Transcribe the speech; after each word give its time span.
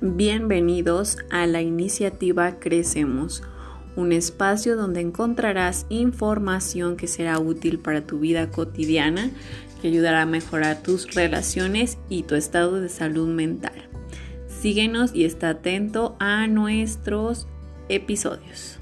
Bienvenidos 0.00 1.18
a 1.28 1.48
la 1.48 1.60
iniciativa 1.60 2.60
Crecemos, 2.60 3.42
un 3.96 4.12
espacio 4.12 4.76
donde 4.76 5.00
encontrarás 5.00 5.86
información 5.88 6.96
que 6.96 7.08
será 7.08 7.40
útil 7.40 7.80
para 7.80 8.06
tu 8.06 8.20
vida 8.20 8.48
cotidiana, 8.48 9.32
que 9.82 9.88
ayudará 9.88 10.22
a 10.22 10.26
mejorar 10.26 10.84
tus 10.84 11.12
relaciones 11.16 11.98
y 12.08 12.22
tu 12.22 12.36
estado 12.36 12.80
de 12.80 12.90
salud 12.90 13.26
mental. 13.26 13.88
Síguenos 14.46 15.12
y 15.16 15.24
está 15.24 15.50
atento 15.50 16.14
a 16.20 16.46
nuestros 16.46 17.48
episodios. 17.88 18.78